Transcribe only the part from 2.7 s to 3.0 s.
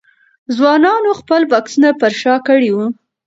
وو.